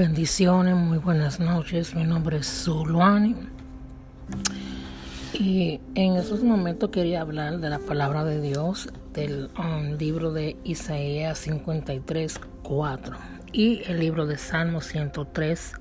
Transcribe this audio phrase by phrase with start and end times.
[0.00, 1.94] Bendiciones, muy buenas noches.
[1.94, 3.36] Mi nombre es Zuluani.
[5.34, 10.56] Y en estos momentos quería hablar de la palabra de Dios del um, libro de
[10.64, 13.16] Isaías 53, 4
[13.52, 15.74] y el libro de Salmo 103,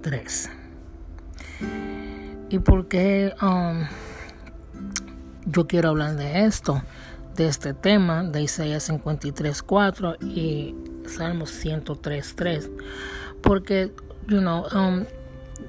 [0.00, 0.50] 3.
[2.48, 3.84] ¿Y por qué um,
[5.44, 6.82] yo quiero hablar de esto?
[7.36, 10.74] De este tema de Isaías 53, 4 y
[11.06, 12.70] Salmo 103, 3
[13.42, 13.92] porque,
[14.28, 15.04] you know, um,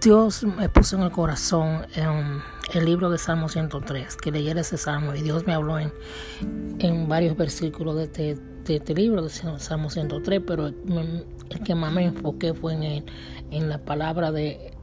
[0.01, 2.41] Dios me puso en el corazón um,
[2.73, 5.93] el libro de Salmo 103, que leyera ese salmo, y Dios me habló en,
[6.79, 8.37] en varios versículos de este,
[8.67, 13.05] este libro, de Salmo 103, pero el que más me enfoqué fue en,
[13.51, 14.73] en la palabra de,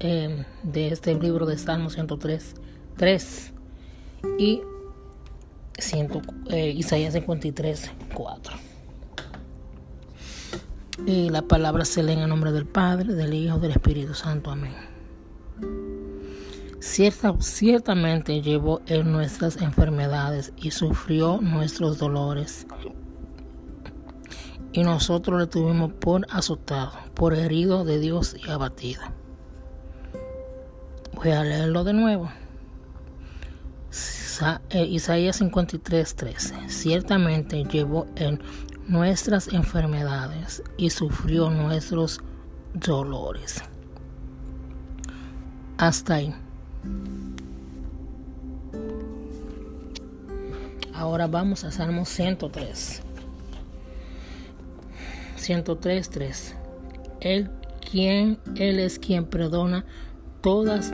[0.00, 2.54] em, de este libro de Salmo 103,
[2.96, 3.52] 3
[4.38, 4.62] y
[6.50, 8.71] eh, Isaías 53, 4.
[11.06, 14.50] Y la palabra se lee en el nombre del Padre, del Hijo, del Espíritu Santo.
[14.50, 14.74] Amén.
[16.80, 22.66] Cierta, ciertamente llevó en nuestras enfermedades y sufrió nuestros dolores.
[24.72, 29.02] Y nosotros le tuvimos por azotado, por herido de Dios y abatido.
[31.14, 32.30] Voy a leerlo de nuevo.
[34.70, 36.54] Eh, Isaías 53, 13.
[36.68, 38.40] Ciertamente llevó en
[38.88, 42.20] nuestras enfermedades y sufrió nuestros
[42.74, 43.62] dolores.
[45.78, 46.34] Hasta ahí.
[50.94, 53.02] Ahora vamos a Salmo 103.
[55.36, 56.56] 103, 3.
[57.20, 57.50] Él,
[57.90, 59.84] quien, él es quien perdona
[60.40, 60.92] todas,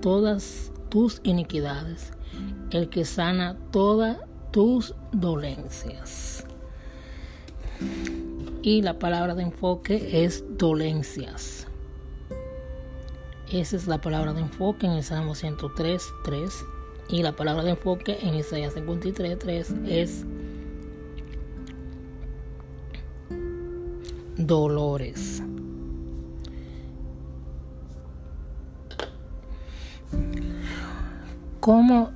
[0.00, 2.12] todas tus iniquidades,
[2.70, 4.18] el que sana todas
[4.52, 6.47] tus dolencias.
[8.62, 11.66] Y la palabra de enfoque es dolencias.
[13.50, 16.64] Esa es la palabra de enfoque en el Salmo 103, 3.
[17.08, 20.24] Y la palabra de enfoque en Isaías 53, 3 es
[24.36, 25.42] dolores.
[31.60, 32.12] ¿Cómo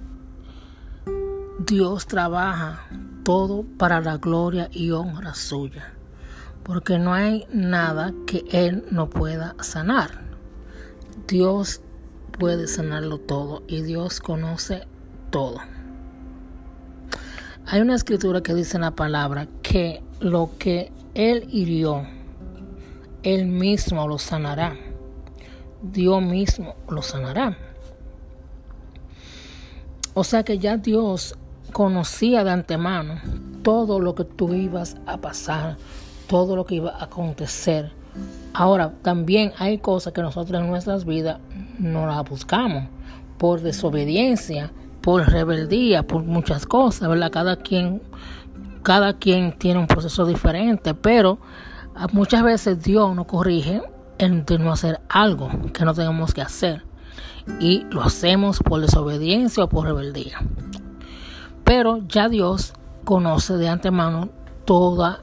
[1.58, 2.88] Dios trabaja
[3.24, 5.94] todo para la gloria y honra suya,
[6.62, 10.22] porque no hay nada que Él no pueda sanar.
[11.28, 11.80] Dios
[12.38, 14.86] puede sanarlo todo y Dios conoce
[15.30, 15.58] todo.
[17.66, 22.06] Hay una escritura que dice en la palabra que lo que Él hirió,
[23.22, 24.76] Él mismo lo sanará.
[25.82, 27.56] Dios mismo lo sanará.
[30.14, 31.36] O sea que ya Dios
[31.72, 33.20] conocía de antemano
[33.62, 35.76] todo lo que tú ibas a pasar,
[36.28, 37.92] todo lo que iba a acontecer.
[38.54, 41.38] Ahora, también hay cosas que nosotros en nuestras vidas
[41.78, 42.84] no las buscamos
[43.38, 47.32] por desobediencia, por rebeldía, por muchas cosas, ¿verdad?
[47.32, 48.02] Cada quien,
[48.82, 51.38] cada quien tiene un proceso diferente, pero
[52.12, 53.82] muchas veces Dios nos corrige
[54.18, 56.84] en no hacer algo que no tenemos que hacer
[57.58, 60.38] y lo hacemos por desobediencia o por rebeldía.
[61.74, 64.28] Pero ya Dios conoce de antemano
[64.66, 65.22] toda,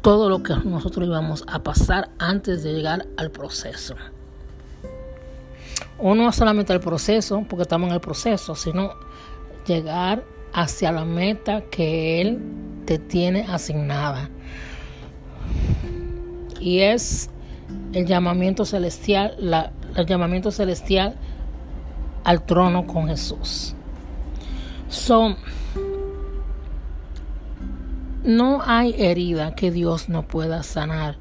[0.00, 3.96] todo lo que nosotros íbamos a pasar antes de llegar al proceso.
[5.98, 8.92] O no solamente al proceso, porque estamos en el proceso, sino
[9.66, 10.22] llegar
[10.52, 12.42] hacia la meta que Él
[12.84, 14.30] te tiene asignada.
[16.60, 17.28] Y es
[17.92, 19.34] el llamamiento celestial,
[19.96, 21.16] el llamamiento celestial
[22.22, 23.74] al trono con Jesús.
[24.88, 25.36] Son
[28.28, 31.16] no hay herida que Dios no pueda sanar.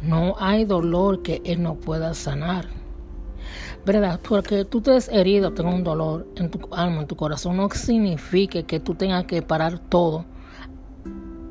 [0.00, 2.68] No hay dolor que Él no pueda sanar.
[3.84, 4.20] ¿Verdad?
[4.26, 7.68] Porque tú te has herido, tengas un dolor en tu alma, en tu corazón, no
[7.68, 10.24] significa que tú tengas que parar todo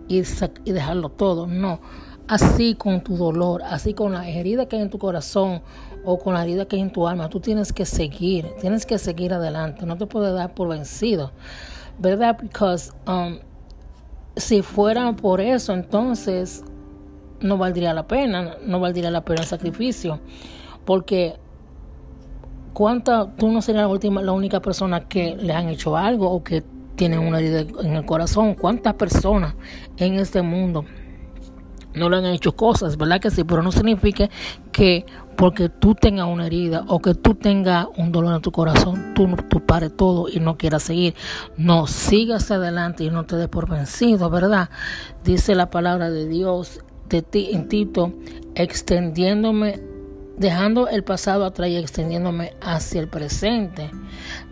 [0.08, 0.24] y,
[0.66, 1.46] y dejarlo todo.
[1.46, 1.82] No.
[2.28, 5.62] Así con tu dolor, así con la herida que hay en tu corazón
[6.04, 8.98] o con la herida que hay en tu alma, tú tienes que seguir, tienes que
[8.98, 11.32] seguir adelante, no te puedes dar por vencido,
[12.00, 12.38] ¿verdad?
[12.42, 13.38] Because um,
[14.36, 16.64] si fuera por eso, entonces
[17.42, 20.20] no valdría la pena, no valdría la pena el sacrificio,
[20.86, 21.36] porque
[22.74, 26.44] cuánta, tú no serías la última, la única persona que le han hecho algo o
[26.44, 26.64] que
[26.96, 29.56] tienen una herida en el corazón, cuántas personas
[29.98, 30.86] en este mundo
[31.94, 33.44] no le han hecho cosas, ¿verdad que sí?
[33.44, 34.30] Pero no significa
[34.72, 35.06] que
[35.36, 39.36] porque tú tengas una herida o que tú tengas un dolor en tu corazón, tú,
[39.50, 41.16] tú pares todo y no quieras seguir.
[41.58, 44.70] No, sigas adelante y no te des por vencido, ¿verdad?
[45.24, 48.14] Dice la palabra de Dios de ti en Tito,
[48.56, 49.80] extendiéndome
[50.38, 53.90] dejando el pasado atrás y extendiéndome hacia el presente.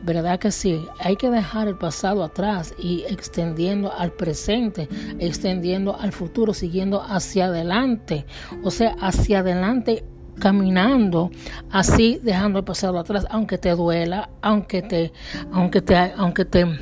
[0.04, 0.86] ¿Verdad que sí?
[1.00, 4.88] Hay que dejar el pasado atrás y extendiendo al presente,
[5.20, 8.26] extendiendo al futuro, siguiendo hacia adelante.
[8.64, 10.06] O sea, hacia adelante
[10.40, 11.32] caminando
[11.72, 15.14] así dejando el pasado atrás aunque te duela aunque te
[15.52, 16.80] aunque te aunque te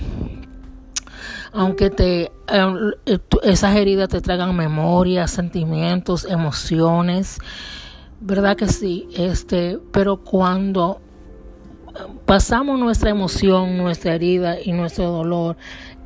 [1.53, 7.39] aunque te eh, esas heridas te traigan memorias sentimientos emociones
[8.24, 9.07] ¿Verdad que sí?
[9.15, 11.01] Este, pero cuando
[12.27, 15.57] pasamos nuestra emoción, nuestra herida y nuestro dolor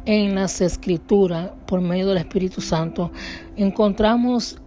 [0.06, 3.12] en las escrituras por medio del Espíritu Santo,
[3.58, 4.62] encontramos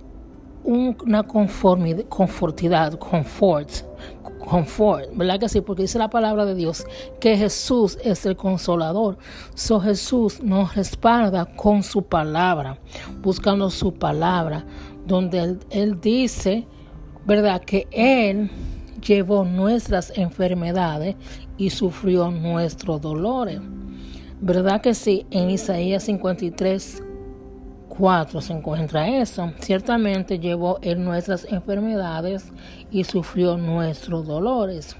[0.69, 3.71] una conformidad, confortidad, confort,
[4.39, 5.61] confort, ¿verdad que sí?
[5.61, 6.87] Porque dice la palabra de Dios
[7.21, 9.19] que Jesús es el consolador.
[9.55, 12.79] So Jesús nos respalda con su palabra,
[13.23, 14.65] buscando su palabra,
[15.07, 16.67] donde Él, él dice
[17.29, 17.63] ¿verdad?
[17.63, 18.51] Que Él
[19.07, 21.15] llevó nuestras enfermedades
[21.59, 23.61] y sufrió nuestros dolores.
[24.41, 25.27] ¿Verdad que sí?
[25.31, 27.03] En Isaías 53,
[27.99, 29.53] 4 se encuentra eso.
[29.59, 32.53] Ciertamente llevó Él nuestras enfermedades
[32.91, 34.97] y sufrió nuestros dolores.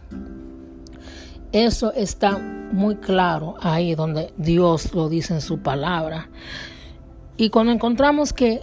[1.53, 2.37] Eso está
[2.73, 6.29] muy claro ahí donde Dios lo dice en su palabra.
[7.37, 8.63] Y cuando encontramos que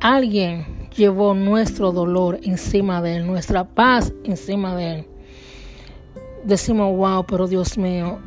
[0.00, 5.06] alguien llevó nuestro dolor encima de él, nuestra paz encima de él.
[6.44, 8.20] Decimos, wow, pero Dios mío,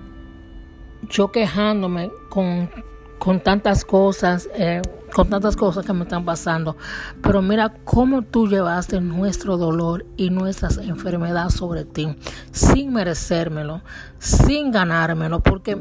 [1.10, 2.70] yo quejándome con,
[3.20, 4.82] con tantas cosas, eh,
[5.14, 6.78] con tantas cosas que me están pasando,
[7.22, 12.16] pero mira cómo tú llevaste nuestro dolor y nuestras enfermedades sobre ti,
[12.52, 13.82] sin merecérmelo,
[14.20, 15.78] sin ganármelo, porque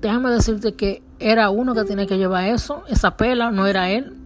[0.00, 4.16] déjame decirte que era uno que tenía que llevar eso, esa pela, no era él.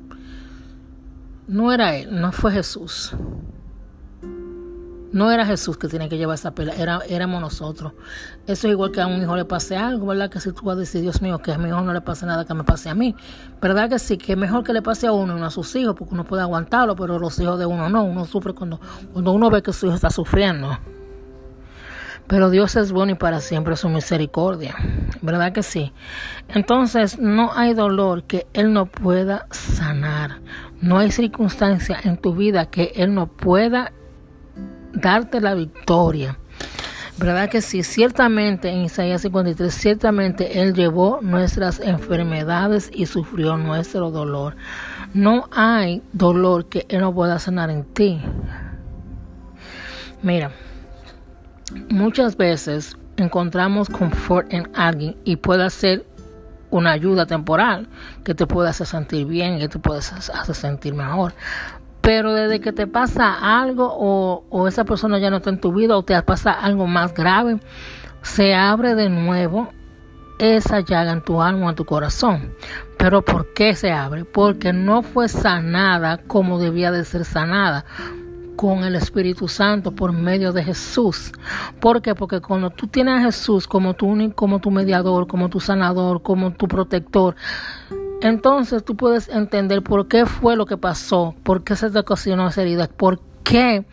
[1.47, 3.13] No era él, no fue Jesús.
[5.15, 7.93] No era Jesús que tiene que llevar esa pela, era, éramos nosotros.
[8.49, 10.29] Eso es igual que a un hijo le pase algo, ¿verdad?
[10.29, 12.27] Que si tú vas a decir, Dios mío, que a mi hijo no le pase
[12.27, 13.15] nada, que me pase a mí.
[13.63, 14.19] ¿Verdad que sí?
[14.19, 16.43] Que es mejor que le pase a uno y a sus hijos, porque uno puede
[16.43, 18.03] aguantarlo, pero los hijos de uno no.
[18.03, 18.81] Uno sufre cuando,
[19.13, 20.77] cuando uno ve que su hijo está sufriendo.
[22.27, 24.75] Pero Dios es bueno y para siempre su misericordia.
[25.23, 25.93] ¿Verdad que sí?
[26.49, 30.41] Entonces no hay dolor que Él no pueda sanar.
[30.81, 33.93] No hay circunstancia en tu vida que Él no pueda
[34.95, 36.39] darte la victoria.
[37.17, 37.85] ¿Verdad que sí?
[37.85, 44.57] Ciertamente en Isaías 53, ciertamente Él llevó nuestras enfermedades y sufrió nuestro dolor.
[45.13, 48.21] No hay dolor que Él no pueda sanar en ti.
[50.23, 50.51] Mira,
[51.89, 56.05] muchas veces encontramos confort en alguien y puede ser
[56.71, 57.87] una ayuda temporal
[58.25, 61.33] que te puede hacer sentir bien, que te puede hacer sentir mejor.
[62.05, 65.73] Pero desde que te pasa algo o, o esa persona ya no está en tu
[65.73, 67.59] vida o te pasa algo más grave,
[68.23, 69.71] se abre de nuevo
[70.39, 72.53] esa llaga en tu alma en tu corazón.
[72.99, 74.25] Pero ¿por qué se abre?
[74.25, 77.85] Porque no fue sanada como debía de ser sanada
[78.57, 81.33] con el Espíritu Santo por medio de Jesús.
[81.81, 82.15] ¿Por qué?
[82.15, 86.53] Porque cuando tú tienes a Jesús como tu, como tu mediador, como tu sanador, como
[86.53, 87.35] tu protector,
[88.25, 92.49] entonces tú puedes entender por qué fue lo que pasó, por qué se te ocasionó
[92.49, 93.85] esa herida, por qué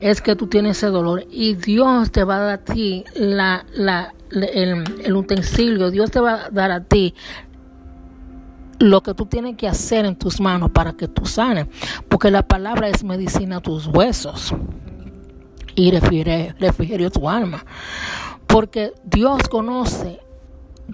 [0.00, 1.26] es que tú tienes ese dolor.
[1.30, 3.66] Y Dios te va a dar a ti la,
[4.30, 7.14] el utensilio, Dios te va a dar a ti
[8.78, 11.66] lo que tú tienes que hacer en tus manos para que tú sanes,
[12.08, 14.54] porque la palabra es medicina a tus huesos
[15.74, 17.66] y refrigerio a tu alma,
[18.46, 20.20] porque Dios conoce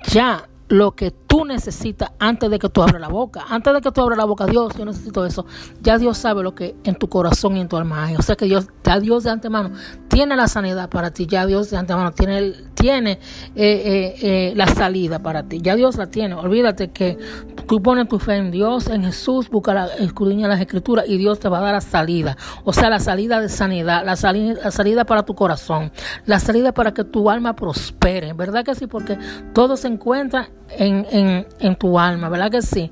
[0.08, 3.44] ya lo que tú necesitas antes de que tú abras la boca.
[3.48, 5.44] Antes de que tú abras la boca, Dios, yo necesito eso.
[5.82, 8.14] Ya Dios sabe lo que en tu corazón y en tu alma hay.
[8.14, 9.72] O sea que Dios, ya Dios de antemano
[10.06, 11.26] tiene la sanidad para ti.
[11.26, 13.18] Ya Dios de antemano tiene, tiene eh,
[13.56, 15.60] eh, eh, la salida para ti.
[15.60, 16.36] Ya Dios la tiene.
[16.36, 17.18] Olvídate que
[17.66, 21.40] tú pones tu fe en Dios, en Jesús, busca la, escudriña las escrituras y Dios
[21.40, 22.36] te va a dar la salida.
[22.62, 25.90] O sea, la salida de sanidad, la salida, la salida para tu corazón,
[26.26, 28.34] la salida para que tu alma prospere.
[28.34, 28.86] ¿Verdad que sí?
[28.86, 29.18] Porque
[29.52, 32.90] todo se encuentra en, en, tu alma, ¿verdad que sí?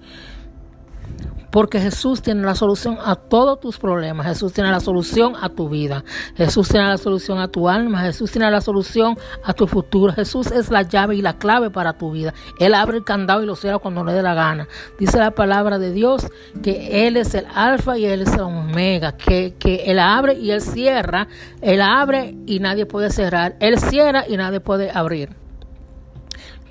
[1.51, 4.27] Porque Jesús tiene la solución a todos tus problemas.
[4.27, 6.05] Jesús tiene la solución a tu vida.
[6.37, 8.03] Jesús tiene la solución a tu alma.
[8.03, 10.13] Jesús tiene la solución a tu futuro.
[10.13, 12.35] Jesús es la llave y la clave para tu vida.
[12.61, 14.69] Él abre el candado y lo cierra cuando le dé la gana.
[14.99, 16.27] Dice la palabra de Dios
[16.63, 19.13] que Él es el alfa y Él es el omega.
[19.13, 21.29] Que, que Él abre y Él cierra.
[21.63, 23.57] Él abre y nadie puede cerrar.
[23.61, 25.48] Él cierra y nadie puede abrir.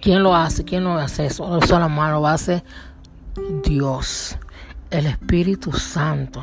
[0.02, 0.64] ¿Quién lo hace?
[0.64, 1.58] ¿Quién no hace eso?
[1.58, 2.64] Eso la lo hace
[3.64, 4.38] Dios.
[4.90, 6.42] el Espíritu Santo.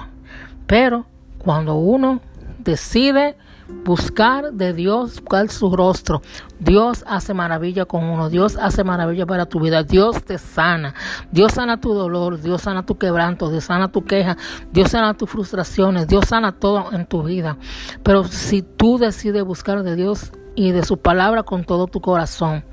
[0.67, 1.07] Pero
[1.39, 2.21] cuando uno
[2.59, 3.37] decide
[3.85, 6.23] buscar de Dios, buscar su rostro.
[6.59, 10.95] Dios hace maravilla con uno, Dios hace maravilla para tu vida, Dios te sana,
[11.31, 14.37] Dios sana tu dolor, Dios sana tu quebranto, Dios sana tu queja,
[14.73, 17.57] Dios sana tus frustraciones, Dios sana todo en tu vida.
[18.03, 22.65] Pero si tú decides buscar de Dios, y de su palabra con todo tu corazón.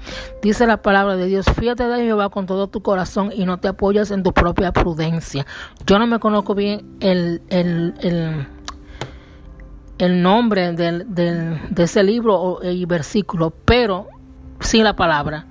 [0.42, 3.68] Dice la palabra de Dios, fíjate de Jehová con todo tu corazón y no te
[3.68, 5.46] apoyas en tu propia prudencia.
[5.86, 8.48] Yo no me conozco bien el, el, el
[10.02, 14.08] el nombre del, de ese libro y versículo, pero
[14.60, 15.46] sin la palabra.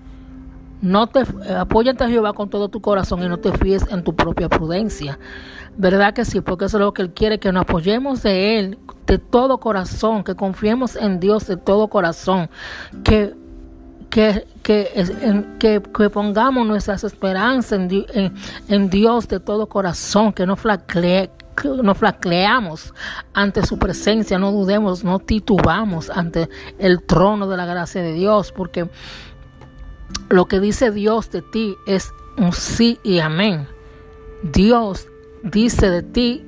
[0.81, 4.15] No te apóyate a Jehová con todo tu corazón y no te fíes en tu
[4.15, 5.19] propia prudencia.
[5.77, 6.41] ¿Verdad que sí?
[6.41, 10.23] Porque eso es lo que Él quiere, que nos apoyemos de Él de todo corazón,
[10.25, 12.49] que confiemos en Dios de todo corazón,
[13.03, 13.35] que
[14.11, 21.31] que, que, que, pongamos nuestras esperanzas en, Dios de todo corazón, que no flaquee,
[21.83, 22.93] no flaqueamos
[23.33, 28.53] ante su presencia, no dudemos, no titubamos ante el trono de la gracia de Dios,
[28.53, 28.91] porque
[30.29, 33.67] lo que dice Dios de ti es un sí y amén.
[34.43, 35.09] Dios
[35.43, 36.47] dice de ti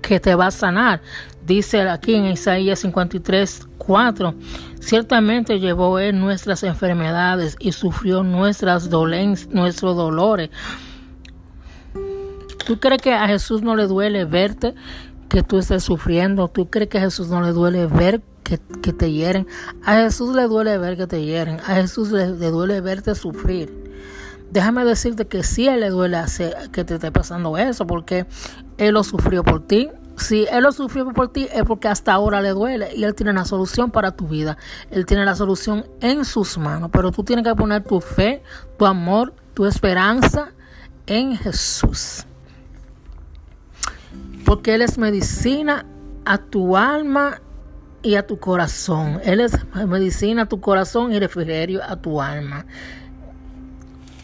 [0.00, 1.02] que te va a sanar.
[1.46, 4.34] Dice aquí en Isaías 53, 4,
[4.80, 10.50] ciertamente llevó él nuestras enfermedades y sufrió nuestras dolencias, nuestros dolores
[12.64, 14.74] ¿Tú crees que a Jesús no le duele verte
[15.32, 16.48] que tú estés sufriendo?
[16.48, 19.46] ¿Tú crees que a Jesús no le duele ver que, te hieren?
[19.82, 21.58] A Jesús le duele ver que te hieren.
[21.60, 23.72] A Jesús le, duele verte sufrir.
[24.50, 28.26] Déjame decirte que sí a Él le duele hacer que te esté pasando eso, porque
[28.76, 29.88] Él lo sufrió por ti.
[30.18, 33.32] Si Él lo sufrió por ti es porque hasta ahora le duele y Él tiene
[33.32, 34.58] la solución para tu vida.
[34.90, 38.42] Él tiene la solución en sus manos, pero tú tienes que poner tu fe,
[38.78, 40.52] tu amor, tu esperanza
[41.06, 42.26] en Jesús
[44.44, 45.86] porque Él es medicina
[46.24, 47.40] a tu alma
[48.02, 49.20] y a tu corazón.
[49.24, 49.52] Él es
[49.86, 52.66] medicina a tu corazón y refrigerio a tu alma.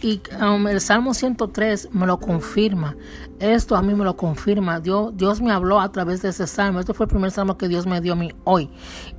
[0.01, 2.97] Y um, el Salmo 103 me lo confirma.
[3.41, 4.79] Esto a mí me lo confirma.
[4.79, 6.79] Dios, Dios me habló a través de ese salmo.
[6.79, 8.71] Este fue el primer salmo que Dios me dio a mí hoy.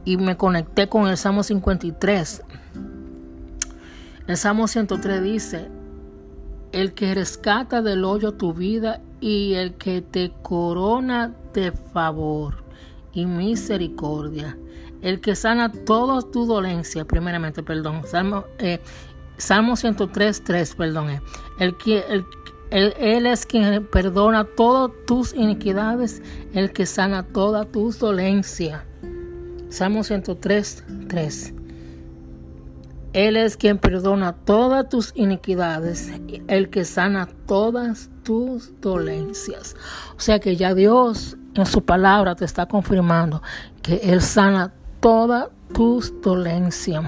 [0.06, 2.44] Y me conecté con el Salmo 53.
[4.28, 5.70] El Salmo 103 dice,
[6.72, 12.64] el que rescata del hoyo tu vida y el que te corona de favor
[13.14, 14.58] y misericordia,
[15.02, 18.80] el que sana todas tus dolencias, primeramente, perdón, Salmo, eh,
[19.38, 21.22] Salmo 103, 3, perdón, eh.
[21.60, 22.26] el que, el,
[22.72, 26.22] él es quien perdona todas tus iniquidades,
[26.54, 28.84] el que sana todas tus dolencias.
[29.70, 31.54] Salmo 103, 3.
[33.14, 36.12] Él es quien perdona todas tus iniquidades,
[36.48, 39.76] el que sana todas tus dolencias.
[40.16, 43.42] O sea que ya Dios en su palabra te está confirmando
[43.82, 47.04] que Él sana todas tus dolencias.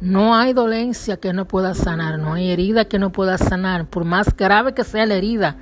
[0.00, 4.04] No hay dolencia que no pueda sanar, no hay herida que no pueda sanar, por
[4.04, 5.58] más grave que sea la herida,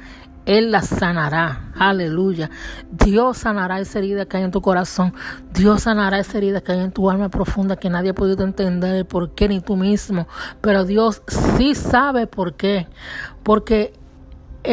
[0.46, 1.72] él la sanará.
[1.78, 2.50] Aleluya.
[2.90, 5.12] Dios sanará esa herida que hay en tu corazón.
[5.52, 9.06] Dios sanará esa herida que hay en tu alma profunda que nadie ha podido entender
[9.06, 10.26] por qué ni tú mismo.
[10.60, 11.22] Pero Dios
[11.56, 12.88] sí sabe por qué.
[13.42, 13.92] Porque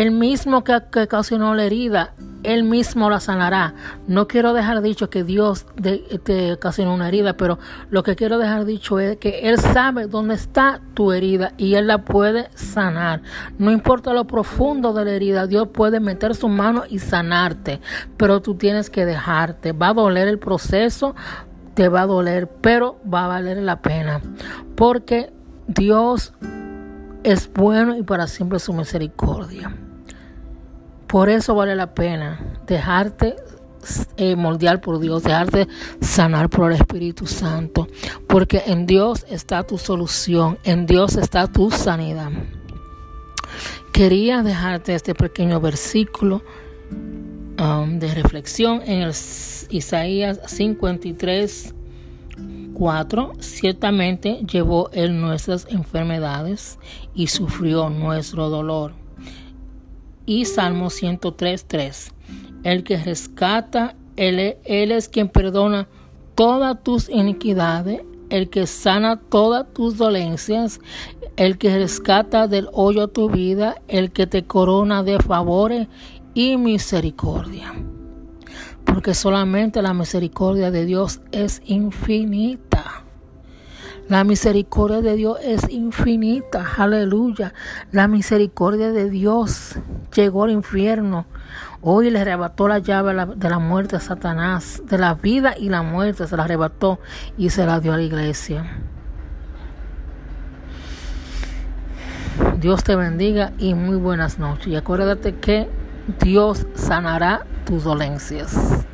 [0.02, 2.14] el mismo que, que ocasionó la herida
[2.46, 3.74] él mismo la sanará.
[4.08, 5.66] No quiero dejar dicho que Dios
[6.24, 7.58] te ocasionó una herida, pero
[7.90, 11.88] lo que quiero dejar dicho es que Él sabe dónde está tu herida y Él
[11.88, 13.22] la puede sanar.
[13.58, 17.82] No importa lo profundo de la herida, Dios puede meter su mano y sanarte,
[18.18, 19.72] pero tú tienes que dejarte.
[19.72, 21.16] Va a doler el proceso,
[21.74, 24.22] te va a doler, pero va a valer la pena,
[24.76, 25.34] porque
[25.68, 26.34] Dios
[27.24, 29.74] es bueno y para siempre su misericordia.
[31.16, 33.38] Por eso vale la pena dejarte
[34.18, 35.66] eh, moldear por Dios, dejarte
[36.02, 37.88] sanar por el Espíritu Santo,
[38.28, 42.32] porque en Dios está tu solución, en Dios está tu sanidad.
[43.94, 46.44] Quería dejarte este pequeño versículo
[46.92, 49.12] um, de reflexión en el
[49.70, 51.76] Isaías 53.
[52.74, 53.32] 4.
[53.40, 56.78] Ciertamente llevó él nuestras enfermedades
[57.14, 59.05] y sufrió nuestro dolor
[60.26, 62.12] y Salmo 103.3.
[62.64, 65.88] El que rescata, él, él es quien perdona
[66.36, 70.80] todas tus iniquidades, el que sana todas tus dolencias,
[71.38, 75.88] el que rescata del hoyo tu vida, el que te corona de favores
[76.34, 77.74] y misericordia.
[78.84, 83.05] Porque solamente la misericordia de Dios es infinita.
[84.08, 87.56] La misericordia de Dios es infinita, aleluya.
[87.92, 89.80] La misericordia de Dios
[90.14, 91.26] llegó al infierno.
[91.82, 95.82] Hoy le arrebató la llave de la muerte a Satanás, de la vida y la
[95.82, 97.00] muerte, se la arrebató
[97.36, 98.78] y se la dio a la iglesia.
[102.60, 104.68] Dios te bendiga y muy buenas noches.
[104.68, 105.68] Y acuérdate que
[106.22, 108.86] Dios sanará tus dolencias.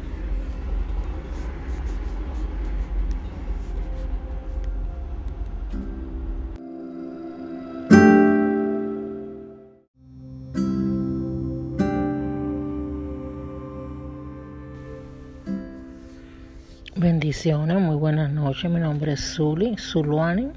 [17.34, 18.70] Muy buenas noches.
[18.70, 20.50] Mi nombre es Zuli, Zuluani.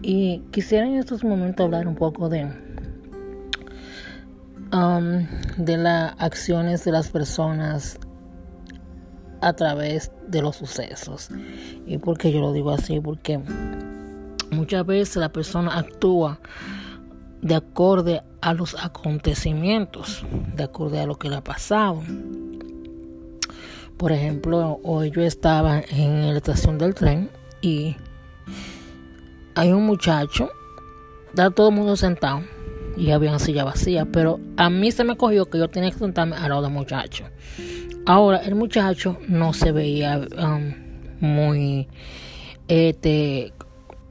[0.00, 2.44] Y quisiera en estos momentos hablar un poco de,
[4.72, 5.26] um,
[5.58, 7.98] de las acciones de las personas
[9.42, 11.28] a través de los sucesos.
[11.86, 12.98] ¿Y por qué yo lo digo así?
[12.98, 13.38] Porque
[14.50, 16.40] muchas veces la persona actúa
[17.42, 20.24] de acuerdo a los acontecimientos,
[20.56, 22.00] de acuerdo a lo que le ha pasado.
[24.00, 27.28] Por ejemplo, hoy yo estaba en la estación del tren
[27.60, 27.96] y
[29.54, 30.48] hay un muchacho,
[31.28, 32.40] está todo el mundo sentado
[32.96, 35.98] y había una silla vacía, pero a mí se me cogió que yo tenía que
[35.98, 37.24] sentarme al lado del muchacho.
[38.06, 40.72] Ahora, el muchacho no se veía um,
[41.20, 41.86] muy,
[42.68, 43.52] este,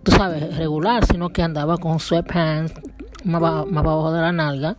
[0.03, 2.74] tú sabes, regular, sino que andaba con sweatpants
[3.23, 4.77] más, abajo de la nalga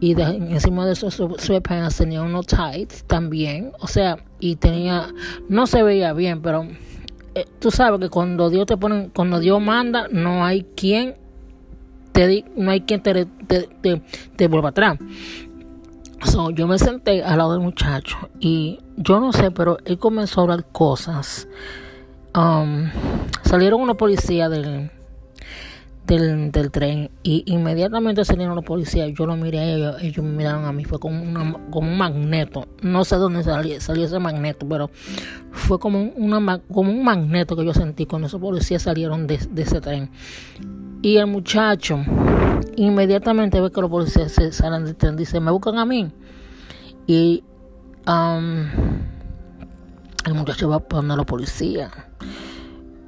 [0.00, 5.08] y encima de esos sweatpants tenía unos tights también, o sea, y tenía,
[5.48, 6.66] no se veía bien, pero
[7.34, 11.16] eh, tú sabes que cuando Dios te pone, cuando Dios manda, no hay quien
[12.12, 14.02] te no hay quien te, te,
[14.36, 14.98] te, vuelva atrás.
[16.24, 20.40] So, yo me senté al lado del muchacho y yo no sé, pero él comenzó
[20.40, 21.46] a hablar cosas.
[22.34, 22.90] Um,
[23.44, 24.90] salieron unos policías del,
[26.08, 29.12] del, del, tren y inmediatamente salieron los policías.
[29.12, 31.98] Yo lo miré a ellos, ellos me miraron a mí, fue como, una, como un
[31.98, 32.66] magneto.
[32.82, 34.90] No sé dónde salió, salió ese magneto, pero
[35.52, 39.80] fue como, una, como un magneto que yo sentí cuando esos policías salieron de, ese
[39.80, 40.10] tren.
[41.02, 42.00] Y el muchacho
[42.76, 46.10] inmediatamente ve que los policías salen del tren, dice, me buscan a mí.
[47.06, 47.44] Y
[48.06, 48.66] um,
[50.24, 52.07] el muchacho va a poner a los policías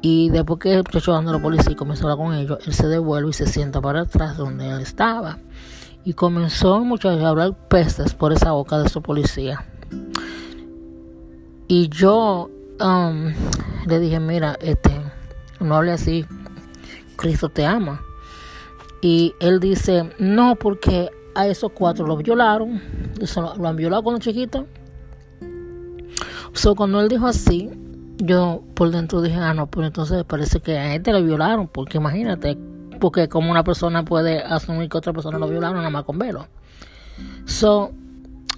[0.03, 2.59] y después que el muchacho anda a la policía y comenzó a hablar con ellos,
[2.67, 5.39] él se devuelve y se sienta para atrás donde él estaba.
[6.05, 9.67] Y comenzó el muchacho a hablar pestes por esa boca de su policía.
[11.69, 13.33] Y yo um,
[13.87, 14.91] le dije, mira, este,
[15.61, 16.25] no hable así,
[17.17, 18.01] Cristo te ama.
[19.03, 22.81] Y él dice, no, porque a esos cuatro los violaron,
[23.59, 24.67] lo, han violado cuando chiquito.
[26.53, 27.71] So, cuando él dijo así,
[28.23, 31.99] yo por dentro dije, ah, no, pues entonces parece que a este lo violaron, porque
[31.99, 32.57] imagínate,
[33.01, 36.47] porque como una persona puede asumir que otra persona lo violaron nada más con velo.
[37.45, 37.93] So,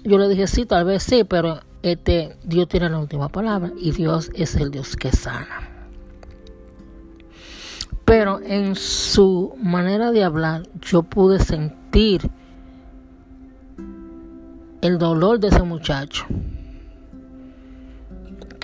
[0.03, 3.91] yo le dije, sí, tal vez sí, pero este, Dios tiene la última palabra y
[3.91, 5.69] Dios es el Dios que sana.
[8.05, 12.29] Pero en su manera de hablar, yo pude sentir
[14.81, 16.25] el dolor de ese muchacho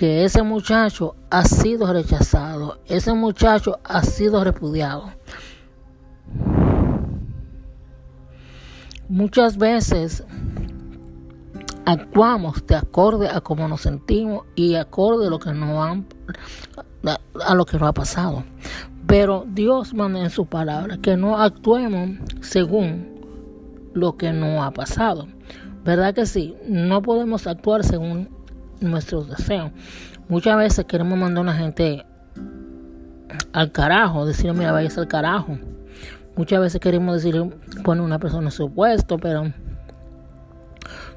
[0.00, 5.12] que ese muchacho ha sido rechazado, ese muchacho ha sido repudiado.
[9.10, 10.24] Muchas veces
[11.84, 16.02] actuamos de acorde a cómo nos sentimos y acorde a lo que nos
[17.46, 18.44] a lo que nos ha pasado.
[19.06, 23.20] Pero Dios manda en su palabra que no actuemos según
[23.92, 25.28] lo que nos ha pasado.
[25.84, 26.56] ¿Verdad que sí?
[26.66, 28.39] No podemos actuar según
[28.80, 29.70] nuestros deseos.
[30.28, 32.04] Muchas veces queremos mandar a una gente
[33.52, 35.58] al carajo, decirle, mira, vayas al carajo.
[36.36, 37.50] Muchas veces queremos decirle,
[37.82, 39.52] poner una persona en su puesto, pero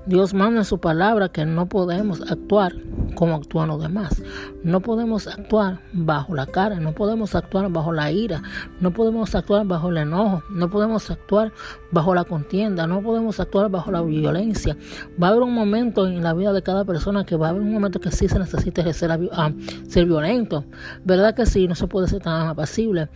[0.06, 2.74] Dios manda en su palabra que no podemos actuar
[3.16, 4.22] como actúan los demás.
[4.62, 8.44] No podemos actuar bajo la cara, no podemos actuar bajo la ira,
[8.82, 11.54] no podemos actuar bajo el enojo, no podemos actuar
[11.92, 14.76] bajo la contienda, no podemos actuar bajo la violencia.
[15.22, 17.62] Va a haber un momento en la vida de cada persona que va a haber
[17.62, 19.52] un momento que sí se necesite ser, ah,
[19.88, 20.66] ser violento.
[21.06, 21.66] ¿Verdad que sí?
[21.68, 23.08] No se puede ser tan apacible.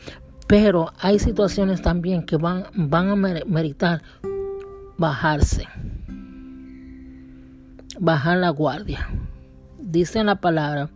[0.48, 4.02] Pero hay situaciones también que van, van a meritar
[4.98, 5.68] bajarse
[8.00, 9.08] bajar la guardia.
[9.80, 10.90] Dice la palabra,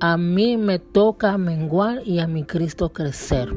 [0.00, 3.54] a mí me toca menguar y a mi Cristo crecer.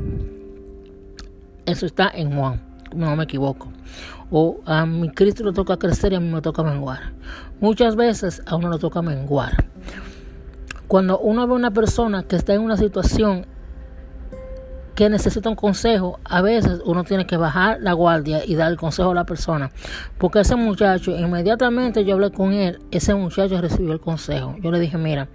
[1.66, 2.62] Eso está en Juan,
[2.94, 3.72] no me equivoco.
[4.32, 7.14] O a mi Cristo le toca crecer y a mí me toca menguar.
[7.60, 9.66] Muchas veces a uno le toca menguar.
[10.88, 13.48] Cuando uno ve a una persona que está en una situación
[14.96, 18.78] que necesita un consejo, a veces uno tiene que bajar la guardia y dar el
[18.78, 19.72] consejo a la persona.
[20.18, 24.56] Porque ese muchacho, inmediatamente yo hablé con él, ese muchacho recibió el consejo.
[24.62, 25.28] Yo le dije, mira,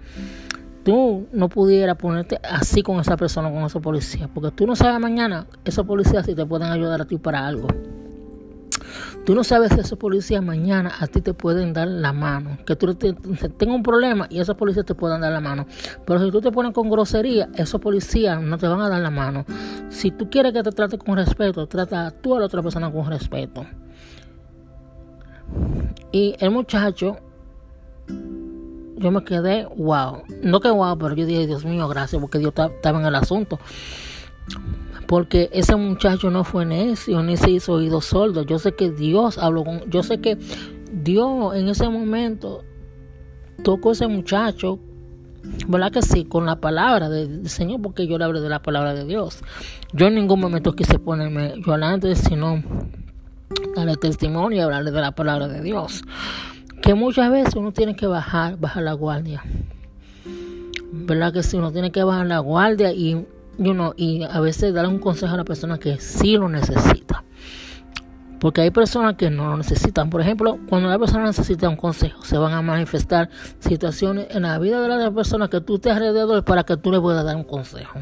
[0.83, 4.99] tú no pudieras ponerte así con esa persona, con esa policía, porque tú no sabes
[4.99, 7.67] mañana, esos policías si te pueden ayudar a ti para algo.
[9.25, 12.57] Tú no sabes si esos policías mañana a ti te pueden dar la mano.
[12.65, 15.65] Que tú tengas un problema y esos policías te puedan dar la mano.
[16.05, 19.11] Pero si tú te pones con grosería, esos policías no te van a dar la
[19.11, 19.45] mano.
[19.89, 23.07] Si tú quieres que te trate con respeto, trata tú a la otra persona con
[23.07, 23.65] respeto.
[26.11, 27.17] Y el muchacho,
[28.97, 30.23] yo me quedé wow.
[30.43, 33.59] No que wow, pero yo dije, Dios mío, gracias, porque Dios estaba en el asunto
[35.11, 38.43] porque ese muchacho no fue necio ni se hizo oído sordo.
[38.43, 40.37] Yo sé que Dios habló con, yo sé que
[40.89, 42.63] Dios en ese momento
[43.61, 44.79] tocó a ese muchacho,
[45.67, 46.23] ¿verdad que sí?
[46.23, 49.43] Con la palabra del Señor, porque yo le hablé de la palabra de Dios.
[49.91, 52.63] Yo en ningún momento quise ponerme yo adelante, sino
[53.75, 56.03] darle testimonio y hablarle de la palabra de Dios.
[56.81, 59.43] Que muchas veces uno tiene que bajar, bajar la guardia.
[60.93, 61.57] ¿Verdad que sí?
[61.57, 63.25] Uno tiene que bajar la guardia y
[63.95, 67.23] y a veces darle un consejo a la persona que sí lo necesita.
[68.39, 70.09] Porque hay personas que no lo necesitan.
[70.09, 74.57] Por ejemplo, cuando la persona necesita un consejo, se van a manifestar situaciones en la
[74.57, 77.43] vida de la persona que tú te alrededor para que tú le puedas dar un
[77.43, 77.99] consejo.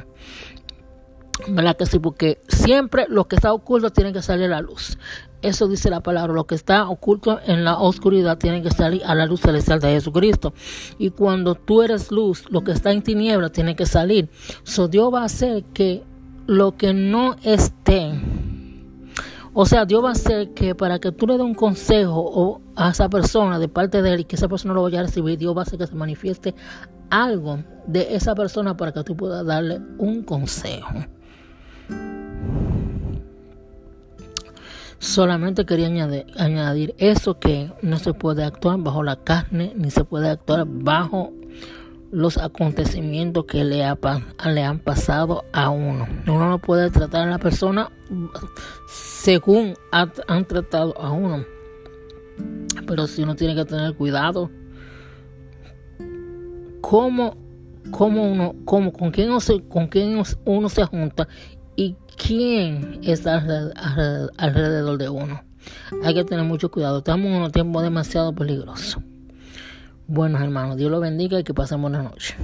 [1.48, 2.00] ¿Verdad que sí?
[2.00, 4.98] Porque siempre lo que está oculto tiene que salir a la luz.
[5.42, 6.34] Eso dice la palabra.
[6.34, 9.92] Lo que está oculto en la oscuridad tiene que salir a la luz celestial de
[9.92, 10.54] Jesucristo.
[10.98, 14.30] Y cuando tú eres luz, lo que está en tiniebla tiene que salir.
[14.64, 16.04] So Dios va a hacer que
[16.48, 18.12] lo que no esté.
[19.54, 22.92] O sea, Dios va a hacer que para que tú le des un consejo a
[22.92, 25.56] esa persona de parte de él y que esa persona lo vaya a recibir, Dios
[25.56, 26.56] va a hacer que se manifieste
[27.10, 30.94] algo de esa persona para que tú puedas darle un consejo.
[35.00, 40.30] Solamente quería añadir, eso que no se puede actuar bajo la carne, ni se puede
[40.30, 41.32] actuar bajo
[42.12, 46.08] los acontecimientos que le, han pasado a uno.
[46.28, 47.90] Uno no puede tratar a la persona
[48.88, 51.46] según han tratado a uno.
[52.86, 54.50] Pero si uno tiene que tener cuidado,
[56.82, 57.38] cómo,
[57.92, 59.30] uno, con quién
[59.70, 61.28] con quién uno se junta
[61.76, 63.38] y quién está
[64.38, 65.44] alrededor de uno.
[66.04, 67.00] Hay que tener mucho cuidado.
[67.00, 69.02] Estamos en un tiempo demasiado peligroso.
[70.08, 72.36] Bueno, hermanos, Dios los bendiga y que pasen buenas noches.